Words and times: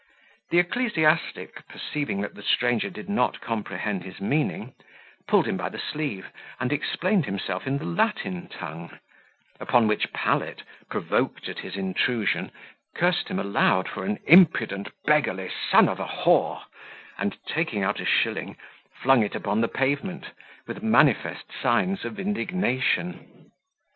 The 0.49 0.57
ecclesiastic, 0.57 1.67
perceiving 1.69 2.21
that 2.21 2.33
the 2.33 2.41
stranger 2.41 2.89
did 2.89 3.07
not 3.07 3.39
comprehend 3.39 4.03
his 4.03 4.19
meaning, 4.19 4.73
pulled 5.27 5.47
him 5.47 5.57
by 5.57 5.69
the 5.69 5.77
sleeve, 5.77 6.31
and 6.59 6.73
explained 6.73 7.27
himself 7.27 7.67
in 7.67 7.77
the 7.77 7.85
Latin 7.85 8.47
tongue: 8.47 8.97
upon 9.59 9.85
which 9.87 10.11
Pallet, 10.11 10.63
provoked 10.89 11.47
at 11.47 11.59
his 11.59 11.75
intrusion, 11.75 12.49
cursed 12.95 13.27
him 13.27 13.37
aloud 13.37 13.87
for 13.87 14.03
an 14.03 14.17
impudent 14.25 14.89
beggarly 15.05 15.51
son 15.69 15.87
of 15.87 15.99
a 15.99 16.07
w, 16.25 16.57
and, 17.19 17.37
taking 17.45 17.83
out 17.83 17.99
a 17.99 18.05
shilling, 18.05 18.57
flung 19.03 19.21
it 19.21 19.35
upon 19.35 19.61
the 19.61 19.67
pavement, 19.67 20.31
with 20.65 20.81
manifest 20.81 21.45
signs 21.61 22.03
of 22.05 22.19
indignation. 22.19 23.51